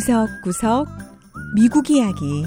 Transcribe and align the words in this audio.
구석구석 0.00 0.88
미국 1.54 1.90
이야기 1.90 2.46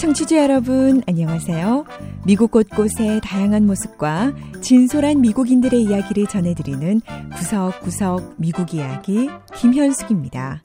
청취자 0.00 0.42
여러분 0.42 1.00
안녕하세요. 1.06 1.84
미국 2.26 2.50
곳곳의 2.50 3.20
다양한 3.22 3.66
모습과 3.66 4.32
진솔한 4.62 5.20
미국인들의 5.20 5.80
이야기를 5.82 6.26
전해드리는 6.26 7.00
구석구석 7.36 8.34
미국 8.38 8.74
이야기 8.74 9.30
김현숙입니다. 9.54 10.64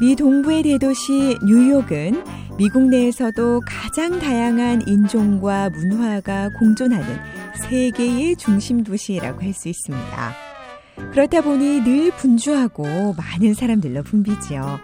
미 0.00 0.14
동부의 0.14 0.62
대도시 0.62 1.38
뉴욕은 1.44 2.22
미국 2.56 2.82
내에서도 2.88 3.62
가장 3.66 4.20
다양한 4.20 4.86
인종과 4.86 5.70
문화가 5.70 6.50
공존하는 6.60 7.18
세계의 7.68 8.36
중심 8.36 8.84
도시라고 8.84 9.42
할 9.42 9.52
수 9.52 9.68
있습니다. 9.68 10.47
그렇다 11.12 11.40
보니 11.40 11.82
늘 11.82 12.10
분주하고 12.12 13.14
많은 13.16 13.54
사람들로 13.54 14.02
붐비지요. 14.02 14.80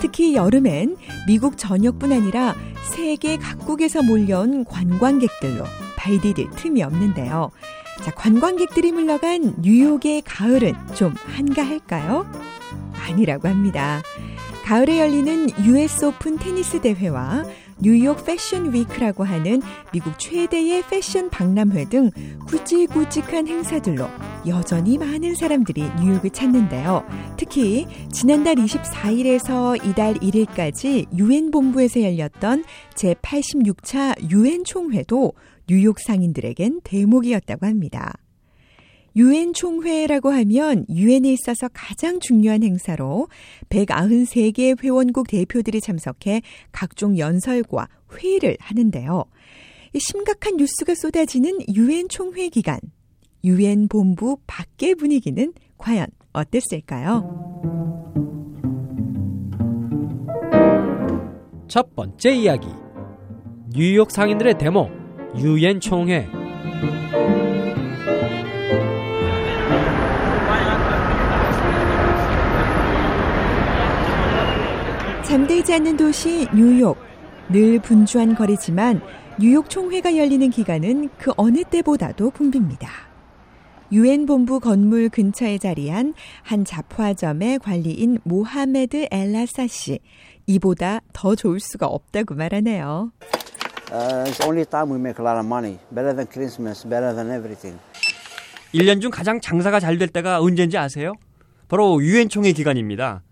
특히 0.00 0.34
여름엔 0.34 0.96
미국 1.26 1.56
전역뿐 1.56 2.12
아니라 2.12 2.54
세계 2.94 3.36
각국에서 3.36 4.02
몰려온 4.02 4.64
관광객들로 4.64 5.64
발디딜 5.96 6.50
틈이 6.50 6.82
없는데요. 6.82 7.50
자, 8.02 8.10
관광객들이 8.12 8.92
물러간 8.92 9.54
뉴욕의 9.60 10.22
가을은 10.22 10.74
좀 10.94 11.14
한가할까요? 11.26 12.26
아니라고 12.94 13.48
합니다. 13.48 14.02
가을에 14.64 15.00
열리는 15.00 15.48
US 15.64 16.06
오픈 16.06 16.38
테니스 16.38 16.80
대회와 16.80 17.44
뉴욕 17.82 18.24
패션 18.26 18.74
위크라고 18.74 19.24
하는 19.24 19.62
미국 19.92 20.18
최대의 20.18 20.82
패션 20.90 21.30
박람회 21.30 21.88
등 21.88 22.10
굵직굵직한 22.46 23.48
행사들로 23.48 24.06
여전히 24.46 24.98
많은 24.98 25.34
사람들이 25.34 25.82
뉴욕을 25.98 26.30
찾는데요. 26.30 27.04
특히 27.38 27.86
지난달 28.12 28.56
24일에서 28.56 29.82
이달 29.86 30.14
1일까지 30.14 31.06
유엔 31.16 31.50
본부에서 31.50 32.02
열렸던 32.02 32.64
제86차 32.94 34.30
유엔 34.30 34.64
총회도 34.64 35.32
뉴욕 35.66 35.98
상인들에겐 36.00 36.80
대목이었다고 36.84 37.66
합니다. 37.66 38.12
유엔 39.16 39.52
총회라고 39.52 40.30
하면 40.30 40.86
유엔에 40.88 41.32
있어서 41.32 41.68
가장 41.72 42.20
중요한 42.20 42.62
행사로 42.62 43.28
193개 43.68 44.82
회원국 44.82 45.28
대표들이 45.28 45.80
참석해 45.80 46.42
각종 46.72 47.18
연설과 47.18 47.88
회의를 48.12 48.56
하는데요. 48.60 49.24
심각한 49.98 50.56
뉴스가 50.56 50.94
쏟아지는 50.94 51.58
유엔 51.74 52.08
총회 52.08 52.48
기간, 52.48 52.78
유엔 53.42 53.88
본부 53.88 54.38
밖의 54.46 54.94
분위기는 54.94 55.52
과연 55.78 56.06
어땠을까요? 56.32 57.50
첫 61.66 61.94
번째 61.94 62.34
이야기. 62.34 62.68
뉴욕 63.72 64.10
상인들의 64.10 64.58
데모, 64.58 64.90
유엔 65.38 65.80
총회. 65.80 66.39
잠들지 75.30 75.72
않는 75.74 75.96
도시 75.96 76.48
뉴욕. 76.52 76.96
늘 77.50 77.78
분주한 77.78 78.34
거리지만 78.34 79.00
뉴욕 79.38 79.70
총회가 79.70 80.16
열리는 80.16 80.50
기간은 80.50 81.08
그 81.18 81.30
어느 81.36 81.62
때보다도 81.62 82.32
붐빕니다. 82.32 82.88
유엔 83.92 84.26
본부 84.26 84.58
건물 84.58 85.08
근처에 85.08 85.58
자리한 85.58 86.14
한 86.42 86.64
잡화점의 86.64 87.60
관리인 87.60 88.18
모하메드 88.24 89.06
엘라사 89.12 89.68
씨. 89.68 90.00
이보다 90.48 90.98
더 91.12 91.36
좋을 91.36 91.60
수가 91.60 91.86
없다고 91.86 92.34
말하네요. 92.34 93.12
Uh, 93.92 94.24
it's 94.24 94.44
only 94.44 94.64
time 94.64 94.92
we 94.92 94.98
make 94.98 95.20
a 95.20 95.24
lot 95.24 95.38
of 95.38 95.46
money. 95.46 95.78
Better 95.94 96.12
than 96.12 96.26
Christmas, 96.28 96.82
better 96.82 97.14
than 97.14 97.30
everything. 97.30 97.78
1년 98.74 99.00
중 99.00 99.12
가장 99.12 99.40
장사가 99.40 99.78
잘 99.78 99.96
될 99.96 100.08
때가 100.08 100.40
언제인지 100.40 100.76
아세요? 100.76 101.12
바로 101.68 102.02
유엔 102.02 102.28
총회 102.28 102.50
기간입니다. 102.50 103.22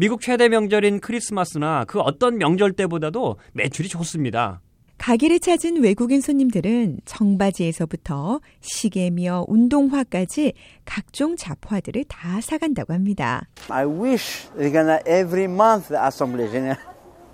미국 0.00 0.20
최대 0.20 0.48
명절인 0.48 1.00
크리스마스나 1.00 1.84
그 1.84 1.98
어떤 1.98 2.38
명절 2.38 2.74
때보다도 2.74 3.34
매출이 3.52 3.88
좋습니다. 3.88 4.60
가게를 4.96 5.40
찾은 5.40 5.82
외국인 5.82 6.20
손님들은 6.20 7.00
청바지에서부터 7.04 8.38
시계며 8.60 9.46
운동화까지 9.48 10.52
각종 10.84 11.34
잡화들을 11.34 12.04
다 12.08 12.40
사간다고 12.40 12.92
합니다. 12.92 13.48
I 13.70 13.86
wish 13.86 14.48
they're 14.56 14.72
gonna 14.72 15.00
every 15.00 15.46
month 15.52 15.88
the 15.88 16.00
assemblies 16.00 16.54
in, 16.54 16.76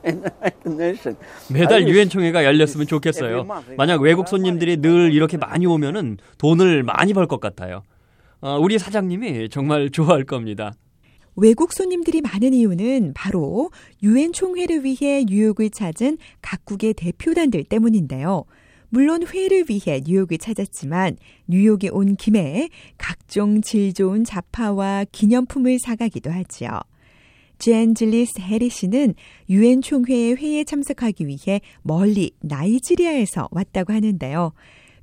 in 0.07 0.23
the 0.23 0.75
nation. 0.75 1.19
매달 1.51 1.87
유엔 1.87 2.09
총회가 2.09 2.45
열렸으면 2.47 2.87
좋겠어요. 2.87 3.47
만약 3.77 4.01
외국 4.01 4.27
손님들이 4.27 4.79
늘 4.79 5.13
이렇게 5.13 5.37
많이 5.37 5.67
오면은 5.67 6.17
돈을 6.39 6.83
많이 6.83 7.13
벌 7.13 7.27
것 7.27 7.41
같아요. 7.41 7.83
어, 8.41 8.59
우리 8.59 8.79
사장님이 8.79 9.51
정말 9.51 9.91
좋아할 9.91 10.25
겁니다. 10.25 10.73
외국 11.37 11.73
손님들이 11.73 12.21
많은 12.21 12.55
이유는 12.55 13.13
바로 13.15 13.71
유엔 14.03 14.33
총회를 14.33 14.85
위해 14.85 15.25
뉴욕을 15.27 15.71
찾은 15.71 16.19
각국의 16.43 16.95
대표단들 16.95 17.65
때문인데요. 17.65 18.45
물론 18.89 19.27
회를 19.27 19.65
위해 19.69 20.01
뉴욕을 20.07 20.39
찾았지만 20.39 21.17
뉴욕에 21.49 21.89
온 21.89 22.15
김에 22.15 22.69
각종 22.97 23.61
질 23.61 23.93
좋은 23.93 24.23
잡화와 24.23 25.05
기념품을 25.11 25.81
사가기도 25.81 26.31
하지요. 26.31 26.79
젠즐리스 27.59 28.41
해리 28.41 28.69
씨는 28.69 29.15
유엔 29.49 29.83
총회의 29.83 30.37
회의에 30.37 30.65
참석하기 30.65 31.27
위해 31.27 31.61
멀리 31.83 32.33
나이지리아에서 32.41 33.49
왔다고 33.51 33.93
하는데요. 33.93 34.53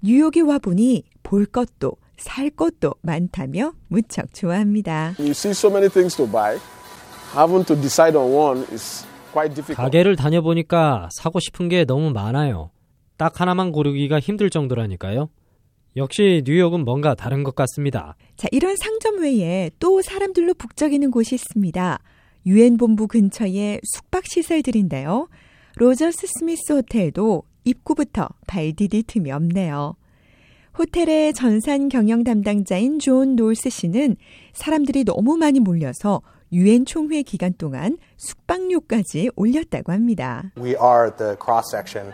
뉴욕에 0.02 0.42
와보니 0.42 1.03
볼 1.24 1.46
것도 1.46 1.96
살 2.22 2.50
것도 2.50 2.96
많다며 3.02 3.74
무척 3.88 4.34
좋아합니다. 4.34 5.16
You 5.20 5.32
see 5.32 5.52
so 5.52 5.70
many 5.70 5.90
things 5.90 6.16
to 6.18 6.26
buy. 6.30 6.58
Having 7.36 7.66
to 7.66 7.76
decide 7.76 8.18
on 8.18 8.32
one 8.32 8.66
is 8.72 9.06
quite 9.32 9.54
difficult. 9.56 9.78
가게를 9.78 10.16
다녀보니까 10.16 11.10
사고 11.12 11.40
싶은 11.40 11.70
게 11.70 11.86
너무 11.86 12.12
많아요. 12.12 12.72
딱 13.18 13.40
하나만 13.42 13.72
고르기가 13.72 14.20
힘들 14.20 14.50
정도라니까요. 14.50 15.30
역시 15.98 16.44
뉴욕은 16.46 16.86
뭔가 16.86 17.16
다른 17.16 17.44
것 17.44 17.54
같습니다. 17.56 18.16
자, 18.38 18.48
이런 18.52 18.76
상점 18.78 19.22
외에 19.22 19.70
또 19.80 20.02
사람들로 20.02 20.54
북적이는 20.54 21.12
곳이 21.12 21.36
있습니다. 21.36 22.00
유엔 22.46 22.78
본부 22.78 23.08
근처의 23.08 23.81
숙박 23.84 24.26
시설들인데요. 24.26 25.28
로저스 25.76 26.28
스미스 26.40 26.74
호텔도 26.74 27.44
입구부터 27.64 28.30
발 28.48 28.74
디딜 28.74 29.04
틈이 29.04 29.31
없네요. 29.31 29.96
호텔의 30.78 31.34
전산 31.34 31.90
경영 31.90 32.24
담당자인 32.24 33.00
존 33.00 33.36
놀스 33.36 33.70
씨는 33.70 34.16
사람들이 34.54 35.04
너무 35.04 35.38
많이 35.38 35.59
몰려서 35.59 36.22
유엔 36.54 36.86
총회 36.86 37.22
기간 37.24 37.54
동안 37.58 37.98
숙박료까지 38.18 39.31
올렸다고 39.36 39.92
합니다. 39.92 40.52
We 40.58 40.72
are 40.72 41.12
the 41.16 41.36
cross 41.42 41.70
section 41.74 42.14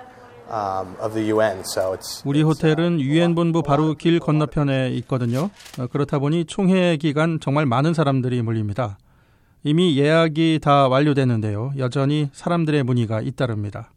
um, 0.49 0.95
of 1.01 1.13
the 1.13 1.31
UN, 1.31 1.59
so 1.59 1.93
it's 1.95 2.21
우리 2.25 2.41
호텔은 2.41 2.99
유엔 3.01 3.35
본부 3.35 3.61
바로 3.63 3.93
길 3.95 4.19
건너편에 4.19 4.89
있거든요. 4.97 5.49
어, 5.79 5.87
그렇다 5.87 6.19
보니 6.19 6.45
총회 6.45 6.97
기간 6.97 7.39
정말 7.39 7.65
많은 7.65 7.93
사람들이 7.93 8.41
몰립니다. 8.41 8.97
이미 9.63 9.97
예약이 9.97 10.59
다 10.61 10.87
완료됐는데요. 10.87 11.73
여전히 11.77 12.29
사람들의 12.33 12.83
문의가 12.83 13.21
잇따릅니다. 13.21 13.91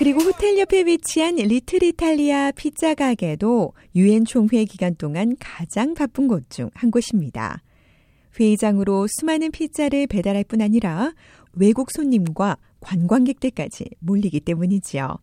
그리고 0.00 0.20
호텔 0.22 0.58
옆에 0.58 0.86
위치한 0.86 1.34
리틀 1.34 1.82
이탈리아 1.82 2.52
피자 2.52 2.94
가게도 2.94 3.74
유엔 3.96 4.24
총회 4.24 4.64
기간 4.64 4.94
동안 4.94 5.36
가장 5.38 5.92
바쁜 5.92 6.26
곳 6.26 6.48
중 6.48 6.70
한 6.72 6.90
곳입니다. 6.90 7.62
회의장으로 8.40 9.08
수많은 9.10 9.50
피자를 9.50 10.06
배달할 10.06 10.44
뿐 10.44 10.62
아니라 10.62 11.12
외국 11.52 11.90
손님과 11.92 12.56
관광객들까지 12.80 13.90
몰리기 13.98 14.40
때문이지요. 14.40 15.18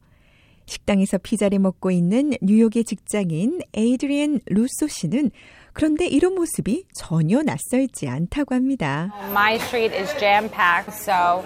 식당에서 0.67 1.17
피자를 1.17 1.57
먹고 1.59 1.89
있는 1.91 2.33
뉴욕의 2.41 2.83
직장인 2.83 3.59
에이드리엔 3.73 4.41
루소 4.45 4.87
씨는 4.87 5.31
그런데 5.73 6.07
이런 6.07 6.33
모습이 6.35 6.85
전혀 6.93 7.41
낯설지 7.43 8.07
않다고 8.07 8.53
합니다. 8.55 9.11
My 9.29 9.55
street 9.55 9.95
is 9.95 10.11
jam-packed, 10.17 10.91
so 10.91 11.43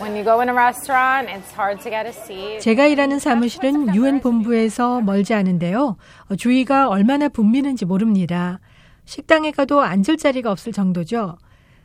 when 0.00 0.14
you 0.14 0.24
go 0.24 0.40
in 0.40 0.48
a 0.48 0.54
restaurant, 0.54 1.28
it's 1.30 1.52
hard 1.54 1.82
to 1.82 1.90
get 1.90 2.06
a 2.06 2.12
seat. 2.12 2.60
제가 2.60 2.86
일하는 2.86 3.18
사무실은 3.18 3.94
유엔 3.94 4.20
본부에서 4.20 5.02
멀지 5.02 5.34
않은데요. 5.34 5.96
어, 6.30 6.36
주위가 6.36 6.88
얼마나 6.88 7.28
붐비는지 7.28 7.84
모릅니다. 7.84 8.58
식당에 9.04 9.50
가도 9.50 9.82
앉을 9.82 10.16
자리가 10.18 10.50
없을 10.50 10.72
정도죠. 10.72 11.36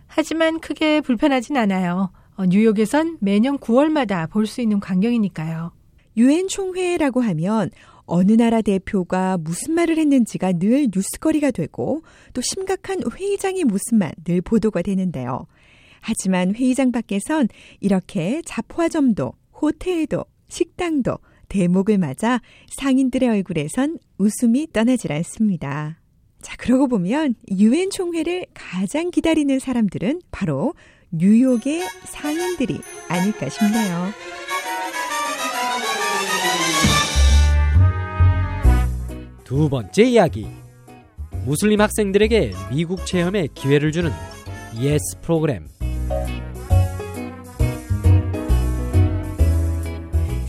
하지만 0.07 0.59
크게 0.62 1.01
불편하진 1.01 1.57
않아요. 1.57 2.12
어, 2.38 2.45
뉴욕에선 2.45 3.18
매년 3.19 3.57
9월마다 3.59 4.30
볼 4.31 4.47
수 4.47 4.62
있는 4.62 4.80
광경이니까요. 4.80 5.74
유엔 6.18 6.48
총회라고 6.48 7.22
하면 7.22 7.70
어느 8.06 8.32
나라 8.34 8.62
대표가 8.62 9.38
무슨 9.38 9.76
말을 9.76 9.98
했는지가 9.98 10.54
늘 10.54 10.88
뉴스거리가 10.94 11.52
되고 11.52 12.02
또 12.34 12.42
심각한 12.42 13.02
무슨 13.66 14.00
말늘 14.00 14.42
보도가 14.42 14.82
되는데요. 14.82 15.46
하지만 16.02 16.56
회의장 16.56 16.92
밖에선 16.92 17.48
이렇게 17.80 18.42
잡화점도 18.46 19.34
호텔도 19.62 20.26
식당도 20.48 21.18
대목을 21.50 21.98
맞아 21.98 22.42
상인들의 22.70 23.28
얼굴에선 23.30 24.00
웃음이 24.18 24.68
떠나질 24.72 25.12
않습니다. 25.12 26.00
자, 26.42 26.56
그러고 26.58 26.88
보면 26.88 27.36
유엔 27.52 27.90
총회를 27.90 28.46
가장 28.54 29.12
기다리는 29.12 29.60
사람들은 29.60 30.22
바로 30.32 30.74
뉴욕의 31.12 31.82
상인들이 32.06 32.80
아닐까 33.10 33.50
싶네요. 33.50 34.38
두 39.50 39.68
번째 39.68 40.04
이야기. 40.04 40.46
무슬림 41.44 41.81
학생들에게 41.81 42.51
미국 42.69 43.07
체험의 43.07 43.50
기회를 43.56 43.92
주는 43.92 44.12
ES 44.78 45.22
프로그램. 45.24 45.66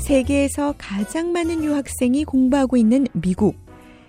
세계에서 0.07 0.75
가장 0.77 1.33
많은 1.33 1.65
유학생이 1.65 2.25
공부하고 2.25 2.77
있는 2.77 3.07
미국. 3.15 3.57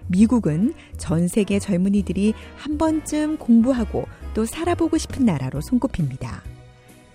미국은 0.07 0.73
전 0.97 1.29
세계 1.29 1.57
젊은이들이 1.57 2.33
한 2.57 2.77
번쯤 2.77 3.37
공부하고 3.37 4.03
또 4.33 4.45
살아보고 4.45 4.97
싶은 4.97 5.23
나라로 5.23 5.61
손꼽힙니다. 5.61 6.43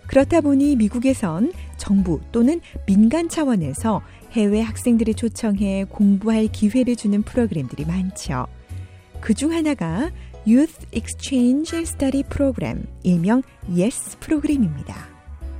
그렇다 0.07 0.41
보니 0.41 0.77
미국에선 0.77 1.53
정부 1.77 2.21
또는 2.33 2.61
민간 2.87 3.29
차원에서 3.29 4.03
해외 4.33 4.61
학생들을 4.61 5.15
초청해 5.15 5.87
공부할 5.89 6.49
기회를 6.49 6.97
주는 6.97 7.23
프로그램들이 7.23 7.85
많죠. 7.85 8.47
그 9.21 9.35
중 9.35 9.53
하나가 9.53 10.11
Youth 10.47 10.87
Exchange 10.93 11.77
Study 11.83 12.23
Program, 12.23 12.87
일명 13.03 13.43
YES 13.69 14.19
프로그램입니다. 14.21 14.95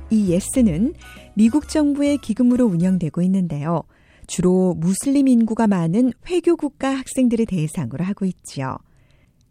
이 0.09 0.29
YES는 0.31 0.93
미국 1.33 1.67
정부의 1.67 2.19
기금으로 2.19 2.65
운영되고 2.65 3.21
있는데요. 3.23 3.83
주로 4.27 4.73
무슬림 4.77 5.27
인구가 5.27 5.67
많은 5.67 6.13
회교 6.27 6.55
국가 6.55 6.89
학생들을 6.95 7.45
대상으로 7.47 8.05
하고 8.05 8.25
있지요. 8.25 8.77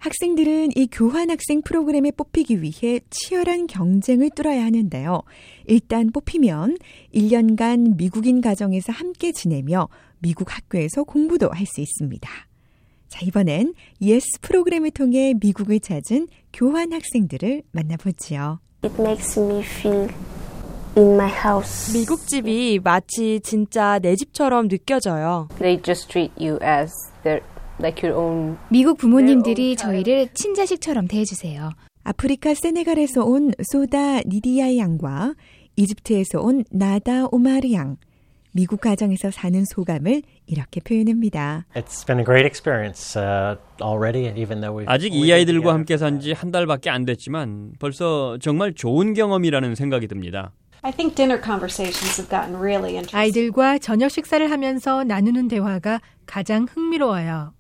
학생들은 0.07 0.71
이 0.77 0.87
교환학생 0.87 1.63
프로그램에 1.63 2.13
뽑히기 2.13 2.63
위해 2.63 3.01
치열한 3.11 3.67
경쟁을 3.67 4.31
뚫어야 4.31 4.65
하는데요. 4.65 5.23
일단 5.67 6.13
뽑히면 6.13 6.79
1년간 7.13 7.97
미국인 7.97 8.41
가정에서 8.41 8.93
함께 8.93 9.33
지내며 9.33 9.89
미국 10.21 10.55
학교에서 10.57 11.03
공부도 11.03 11.51
할 11.51 11.67
수 11.67 11.81
있습니다. 11.81 12.31
자, 13.09 13.21
이번엔 13.25 13.75
예스 14.01 14.27
프로그램을 14.43 14.93
통해 14.93 15.35
미국을 15.41 15.81
찾은 15.81 16.29
교환 16.53 16.93
학생들을 16.93 17.63
만나보지요. 17.73 18.61
It 18.85 19.01
makes 19.03 19.39
me 19.41 19.61
feel 19.61 20.09
in 20.97 21.15
my 21.15 21.29
house. 21.31 21.93
미국 21.93 22.27
집이 22.29 22.79
마치 22.83 23.41
진짜 23.41 23.99
내 23.99 24.15
집처럼 24.15 24.69
느껴져요. 24.69 25.49
They 25.59 25.83
just 25.83 26.09
treat 26.09 26.33
you 26.39 26.59
as 26.63 26.93
their. 27.25 27.43
미국 28.71 28.99
부모님들이 28.99 29.77
저희를 29.77 30.29
친자식처럼 30.35 31.09
대해주세요. 31.09 31.71
아프리카 32.05 32.55
세네갈에서 32.55 33.25
온 33.25 33.53
소다 33.71 34.21
니디야 34.23 34.77
양과 34.79 35.35
이집트에서 35.77 36.41
온 36.41 36.65
나다 36.71 37.27
오마르 37.31 37.73
양. 37.73 37.97
미국 38.53 38.81
가정에서 38.81 39.31
사는 39.31 39.63
소감을 39.67 40.23
이렇게 40.47 40.81
표현합니다. 40.81 41.67
It's 41.75 42.07
been 42.07 42.19
a 42.21 42.25
great 42.25 42.47
experience 42.47 43.15
uh, 43.21 43.59
already, 43.83 44.29
even 44.41 44.63
though 44.63 44.73
we've 44.81 44.89
아직 44.89 45.13
이 45.13 45.31
아이들과 45.31 45.75
함께 45.75 45.99
산 45.99 46.21
지 46.21 46.33
한 46.33 46.51
달밖에 46.51 46.89
안 46.89 47.05
됐지만 47.05 47.73
벌써 47.79 48.39
정말 48.41 48.73
좋은 48.73 49.13
경험이라는 49.13 49.75
생각이 49.75 50.07
듭니다. 50.09 50.53
I 50.87 50.93
think 50.93 51.17
dinner 51.17 51.43
conversations 51.43 52.17
have 52.17 52.31
gotten 52.31 52.55
really 52.55 52.95
interesting. 52.95 53.17
아이들과 53.17 53.79
저녁 53.79 54.09
식사를 54.09 54.49
하면서 54.49 55.03
나누는 55.03 55.49
대화가 55.49 56.01
가장 56.27 56.65
흥미로워요. 56.71 57.55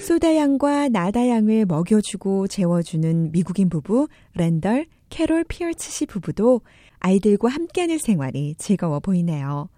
소다 0.00 0.34
양과 0.34 0.88
나다 0.88 1.28
양을 1.28 1.66
먹여주고 1.66 2.48
재워주는 2.48 3.30
미국인 3.30 3.68
부부 3.68 4.08
랜덜 4.34 4.86
캐롤 5.08 5.44
피어츠 5.44 5.88
씨 5.88 6.04
부부도 6.04 6.62
아이들과 6.98 7.48
함께하는 7.48 7.98
생활이 7.98 8.56
즐거워 8.58 8.98
보이네요. 8.98 9.68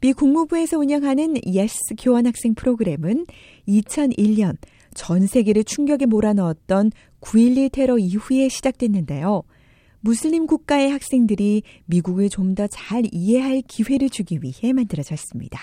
미 0.00 0.14
국무부에서 0.14 0.78
운영하는 0.78 1.34
예스 1.46 1.94
교환 1.98 2.26
학생 2.26 2.54
프로그램은 2.54 3.26
2001년 3.68 4.56
전 4.94 5.26
세계를 5.26 5.64
충격에 5.64 6.06
몰아넣었던 6.06 6.90
9.11 7.20 7.70
테러 7.70 7.98
이후에 7.98 8.48
시작됐는데요. 8.48 9.42
무슬림 10.00 10.46
국가의 10.46 10.90
학생들이 10.90 11.62
미국을 11.86 12.28
좀 12.28 12.54
더 12.54 12.66
잘 12.68 13.02
이해할 13.12 13.62
기회를 13.66 14.10
주기 14.10 14.38
위해 14.42 14.72
만들어졌습니다. 14.72 15.58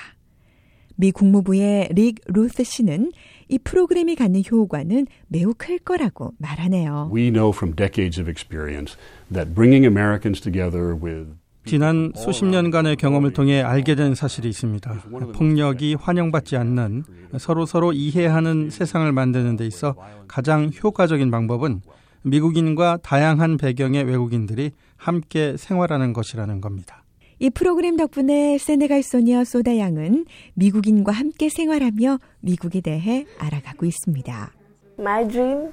미 0.97 1.11
국무부의 1.11 1.89
릭 1.93 2.19
루스 2.27 2.63
씨는 2.63 3.11
이 3.49 3.57
프로그램이 3.59 4.15
갖는 4.15 4.43
효과는 4.49 5.07
매우 5.27 5.53
클 5.57 5.77
거라고 5.77 6.33
말하네요. 6.37 7.11
We 7.13 7.31
know 7.31 7.49
from 7.53 7.75
decades 7.75 8.19
of 8.19 8.29
experience 8.29 8.97
that 9.33 9.53
bringing 9.53 9.85
Americans 9.85 10.39
together 10.41 10.95
with 10.95 11.33
지난 11.65 12.11
수십 12.15 12.45
년간의 12.45 12.95
경험을 12.95 13.33
통해 13.33 13.61
알게 13.61 13.95
된 13.95 14.13
사실이 14.15 14.47
있습니다. 14.49 15.01
폭력이 15.33 15.95
환영받지 15.95 16.55
않는 16.57 17.03
서로 17.39 17.65
서로 17.65 17.91
이해하는 17.91 18.69
세상을 18.69 19.11
만드는 19.11 19.57
데 19.57 19.65
있어 19.65 19.95
가장 20.27 20.69
효과적인 20.83 21.31
방법은 21.31 21.81
미국인과 22.25 22.97
다양한 23.03 23.57
배경의 23.57 24.03
외국인들이 24.03 24.71
함께 24.97 25.55
생활하는 25.57 26.11
것이라는 26.11 26.59
겁니다. 26.59 27.03
이 27.37 27.49
프로그램 27.49 27.97
덕분에 27.97 28.57
세네갈 28.57 29.03
소녀 29.03 29.43
소다 29.43 29.77
양은 29.77 30.25
미국인과 30.55 31.11
함께 31.11 31.49
생활하며 31.49 32.19
미국에 32.39 32.81
대해 32.81 33.25
알아가고 33.37 33.85
있습니다. 33.85 34.51
My 34.97 35.27
dream 35.27 35.71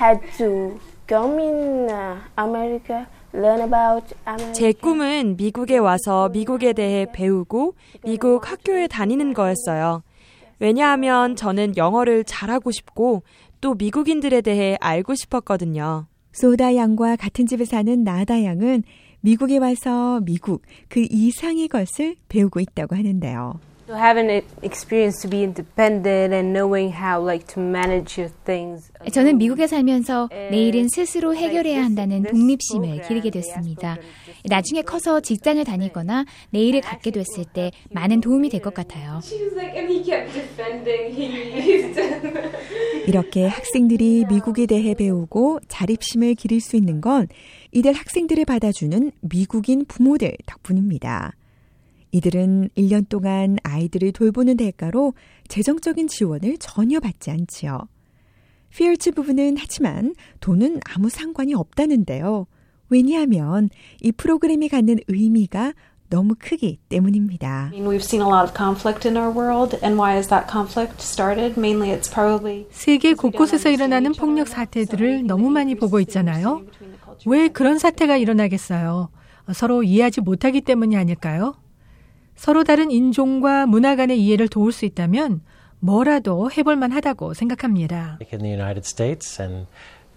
had 0.00 0.20
to 0.38 0.78
come 1.08 1.42
in 1.42 1.90
uh, 1.90 2.20
America, 2.38 3.04
learn 3.34 3.60
about 3.60 4.14
America. 4.26 4.52
제 4.54 4.72
꿈은 4.72 5.36
미국에 5.36 5.76
와서 5.78 6.28
미국에 6.30 6.72
대해 6.72 7.06
배우고 7.12 7.74
미국 8.04 8.50
학교에 8.50 8.86
다니는 8.86 9.34
거였어요. 9.34 10.02
왜냐하면 10.58 11.36
저는 11.36 11.76
영어를 11.76 12.24
잘하고 12.24 12.70
싶고 12.70 13.22
또 13.60 13.74
미국인들에 13.74 14.40
대해 14.40 14.76
알고 14.80 15.14
싶었거든요. 15.14 16.06
소다 16.32 16.76
양과 16.76 17.16
같은 17.16 17.46
집에 17.46 17.64
사는 17.64 18.04
나다 18.04 18.44
양은 18.44 18.82
미국에 19.20 19.58
와서 19.58 20.20
미국 20.20 20.62
그 20.88 21.06
이상의 21.10 21.68
것을 21.68 22.16
배우고 22.28 22.60
있다고 22.60 22.94
하는데요. 22.94 23.58
To 23.86 23.94
have 23.94 24.18
an 24.18 24.42
experience 24.62 25.22
to 25.22 25.28
be 25.30 25.44
independent 25.44 26.34
and 26.34 26.52
knowing 26.52 26.92
how 26.92 27.22
like 27.24 27.46
to 27.54 27.60
manage 27.62 28.20
your 28.20 28.32
things. 28.44 28.90
저는 29.12 29.38
미국에 29.38 29.68
살면서 29.68 30.28
내일은 30.50 30.88
스스로 30.88 31.36
해결해야 31.36 31.84
한다는 31.84 32.24
독립심을 32.24 33.02
기르게 33.06 33.30
됐습니다. 33.30 33.96
나중에 34.46 34.82
커서 34.82 35.20
직장을 35.20 35.62
다니거나 35.64 36.24
내일을 36.50 36.80
갖게 36.80 37.12
됐을 37.12 37.44
때 37.44 37.70
많은 37.92 38.20
도움이 38.20 38.48
될 38.48 38.60
것 38.60 38.74
같아요. 38.74 39.20
이렇게 43.06 43.46
학생들이 43.46 44.24
미국에 44.28 44.66
대해 44.66 44.94
배우고 44.94 45.60
자립심을 45.68 46.34
기를 46.34 46.60
수 46.60 46.74
있는 46.76 47.00
건 47.00 47.28
이들 47.70 47.92
학생들을 47.92 48.44
받아주는 48.46 49.12
미국인 49.20 49.84
부모들 49.86 50.32
덕분입니다. 50.46 51.34
이들은 52.12 52.70
1년 52.76 53.08
동안 53.08 53.56
아이들을 53.62 54.12
돌보는 54.12 54.56
대가로 54.56 55.14
재정적인 55.48 56.08
지원을 56.08 56.58
전혀 56.58 57.00
받지 57.00 57.30
않지요. 57.30 57.88
피얼츠 58.70 59.12
부부는 59.12 59.56
하지만 59.58 60.14
돈은 60.40 60.80
아무 60.94 61.08
상관이 61.08 61.54
없다는데요. 61.54 62.46
왜냐하면 62.88 63.68
이 64.00 64.12
프로그램이 64.12 64.68
갖는 64.68 64.98
의미가 65.08 65.72
너무 66.08 66.34
크기 66.38 66.78
때문입니다. 66.88 67.70
I 67.72 67.80
mean, 67.80 67.84
we've 67.84 68.04
seen 68.04 68.22
a 68.22 68.28
lot 68.28 68.44
of 68.44 68.56
conflict 68.56 69.08
in 69.08 69.16
our 69.16 69.32
world, 69.34 69.76
and 69.82 69.98
why 69.98 70.16
is 70.16 70.28
that 70.28 70.46
conflict 70.48 71.02
started? 71.02 71.58
Mainly, 71.58 71.90
it's 71.90 72.12
probably 72.12 72.66
세계 72.70 73.14
곳곳에서 73.14 73.70
일어나는 73.70 74.12
폭력 74.12 74.46
사태들을 74.46 75.26
너무 75.26 75.50
많이 75.50 75.74
보고 75.74 75.98
있잖아요. 76.00 76.62
왜 77.26 77.48
그런 77.48 77.78
사태가 77.78 78.18
일어나겠어요? 78.18 79.08
서로 79.52 79.82
이해하지 79.82 80.20
못하기 80.20 80.60
때문이 80.60 80.96
아닐까요? 80.96 81.54
서로 82.36 82.64
다른 82.64 82.90
인종과 82.90 83.66
문화 83.66 83.96
간의 83.96 84.20
이해를 84.20 84.48
도울 84.48 84.72
수 84.72 84.84
있다면 84.84 85.40
뭐라도 85.80 86.50
해볼 86.50 86.76
만하다고 86.76 87.34
생각합니다. 87.34 88.18
in 88.32 88.38
the 88.38 88.52
United 88.52 88.86
States 88.86 89.42
and 89.42 89.66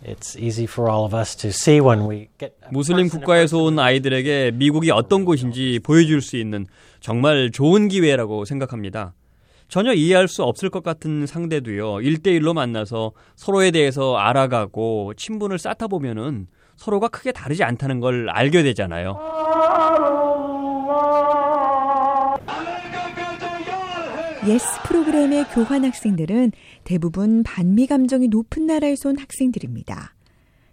It's 0.06 0.40
easy 0.40 0.64
for 0.64 0.90
all 0.90 1.04
of 1.04 1.14
us 1.14 1.36
to 1.36 1.50
see 1.50 1.82
when 1.82 2.10
we 2.10 2.30
get 2.38 2.54
무슬림 2.72 3.10
국가에서 3.10 3.64
온 3.64 3.80
아이들에게 3.80 4.52
미국이 4.54 4.92
어떤 4.92 5.26
곳인지 5.26 5.80
보여줄 5.84 6.22
수 6.22 6.38
있는 6.38 6.66
정말 7.02 7.52
좋은 7.52 7.90
기회라고 7.90 8.46
생각합니다. 8.46 9.14
전혀 9.68 9.94
이해할 9.94 10.30
수 10.30 10.44
없을 10.44 10.70
것 10.70 10.84
같은 10.84 11.26
상대도요, 11.28 11.96
1대1로 11.96 12.54
만나서 12.54 13.12
서로에 13.36 13.72
대해서 13.72 14.16
알아가고 14.16 15.14
친분을 15.16 15.60
쌓다 15.60 15.88
보면은 15.88 16.48
서로가 16.78 17.10
크게 17.10 17.34
다르지 17.34 17.66
않다는 17.66 18.00
걸 18.00 18.30
알게 18.30 18.64
되잖아요. 18.64 19.20
예스 24.48 24.66
프로그램의 24.88 25.46
교환 25.54 25.84
학생들은 25.84 26.54
대부분 26.86 27.44
반미 27.44 27.88
감정이 27.88 28.30
높은 28.30 28.68
나라에서 28.68 29.10
온 29.10 29.20
학생들입니다. 29.20 30.16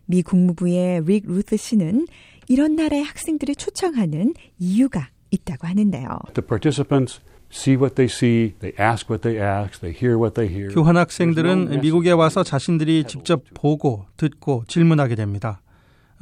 미 0.04 0.22
국무부의 0.22 1.02
릭 1.04 1.26
루스 1.26 1.56
씨는 1.56 2.06
이런 2.48 2.76
나라의 2.76 3.02
학생들을 3.02 3.56
초청하는 3.56 4.34
이유가 4.60 5.08
있다고 5.32 5.66
하는데요. 5.66 6.06
The 6.34 6.46
participants 6.46 7.20
see 7.52 7.76
what 7.76 7.96
they 7.96 8.06
see, 8.06 8.54
they 8.60 8.72
ask 8.78 9.10
what 9.10 9.28
they 9.28 9.42
ask, 9.42 9.80
they 9.80 9.92
hear 9.92 10.16
what 10.16 10.34
they 10.34 10.48
hear. 10.48 10.72
교환 10.72 10.96
학생들은 10.96 11.80
미국에 11.80 12.12
와서 12.12 12.44
자신들이 12.44 13.04
직접 13.08 13.42
보고 13.52 14.06
듣고 14.16 14.62
질문하게 14.68 15.16
됩니다. 15.16 15.60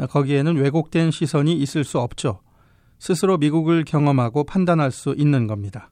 거기에는 0.08 0.56
왜곡된 0.56 1.10
시선이 1.10 1.52
있을 1.52 1.84
수 1.84 1.98
없죠. 1.98 2.40
스스로 2.98 3.36
미국을 3.36 3.84
경험하고 3.84 4.44
판단할 4.44 4.90
수 4.90 5.14
있는 5.18 5.46
겁니다. 5.46 5.90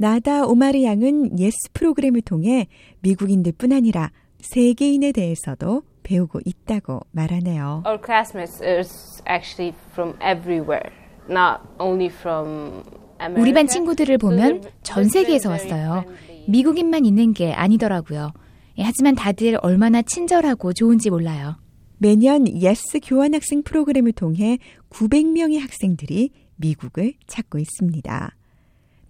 나다 0.00 0.46
오마르 0.46 0.82
양은 0.82 1.38
YES 1.38 1.72
프로그램을 1.74 2.22
통해 2.22 2.68
미국인들뿐 3.00 3.70
아니라 3.70 4.10
세계인에 4.38 5.12
대해서도 5.12 5.82
배우고 6.04 6.40
있다고 6.42 7.00
말하네요. 7.10 7.82
Our 7.84 8.00
classmates 8.02 8.64
is 8.64 9.22
actually 9.28 9.76
from 9.92 10.14
everywhere, 10.22 10.90
not 11.28 11.60
only 11.78 12.06
from 12.06 12.82
America. 13.20 13.42
우리 13.42 13.52
반 13.52 13.66
친구들을 13.66 14.16
보면 14.16 14.62
전 14.82 15.06
세계에서 15.06 15.50
왔어요. 15.50 16.06
미국인만 16.48 17.04
있는 17.04 17.34
게 17.34 17.52
아니더라고요. 17.52 18.30
예, 18.78 18.82
하지만 18.82 19.14
다들 19.14 19.58
얼마나 19.60 20.00
친절하고 20.00 20.72
좋은지 20.72 21.10
몰라요. 21.10 21.58
매년 21.98 22.48
YES 22.48 23.00
교환학생 23.04 23.64
프로그램을 23.64 24.12
통해 24.12 24.56
900명의 24.88 25.60
학생들이 25.60 26.30
미국을 26.56 27.12
찾고 27.26 27.58
있습니다. 27.58 28.34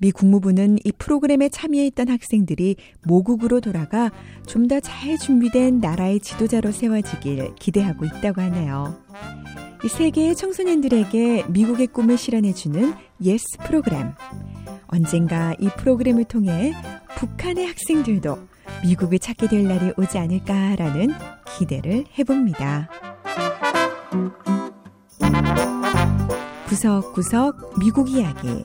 미 0.01 0.11
국무부는 0.13 0.79
이 0.83 0.93
프로그램에 0.93 1.49
참여했던 1.51 2.09
학생들이 2.09 2.77
모국으로 3.05 3.61
돌아가 3.61 4.11
좀 4.47 4.67
더 4.67 4.81
잘 4.81 5.19
준비된 5.19 5.79
나라의 5.81 6.21
지도자로 6.21 6.73
세워지길 6.73 7.55
기대하고 7.57 8.07
있다고 8.07 8.41
하네요. 8.41 8.97
이 9.85 9.89
세계의 9.89 10.37
청소년들에게 10.37 11.45
미국의 11.49 11.89
꿈을 11.89 12.17
실현해주는 12.17 12.95
YES 13.23 13.45
프로그램. 13.67 14.13
언젠가 14.89 15.55
이 15.59 15.69
프로그램을 15.79 16.25
통해 16.25 16.73
북한의 17.17 17.67
학생들도 17.67 18.39
미국을 18.85 19.19
찾게 19.19 19.49
될 19.49 19.65
날이 19.65 19.93
오지 19.99 20.19
않을까라는 20.19 21.11
기대를 21.59 22.05
해봅니다. 22.19 22.89
구석구석 26.69 27.79
미국 27.81 28.11
이야기. 28.11 28.65